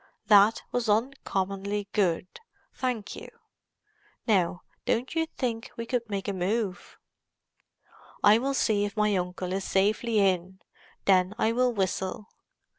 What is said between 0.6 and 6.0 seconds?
was uncommonly good, thank you. Now, don't you think we